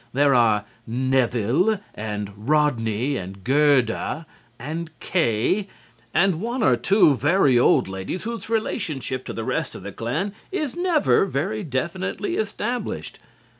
There 0.13 0.33
are 0.33 0.65
Neville 0.87 1.79
and 1.93 2.31
Rodney 2.35 3.17
and 3.17 3.43
Gerda 3.43 4.25
and 4.57 4.89
Kay, 4.99 5.67
and 6.11 6.41
one 6.41 6.63
or 6.63 6.75
two 6.75 7.13
very 7.15 7.59
old 7.59 7.87
ladies 7.87 8.23
whose 8.23 8.49
relationship 8.49 9.23
to 9.25 9.33
the 9.33 9.43
rest 9.45 9.75
of 9.75 9.83
the 9.83 9.91
clan 9.91 10.33
is 10.51 10.75
never 10.75 11.25
very 11.25 11.63
definitely 11.63 12.35
established. 12.37 13.19